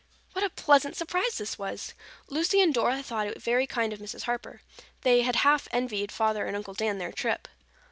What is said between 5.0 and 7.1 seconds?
They had half envied Father and Uncle Dan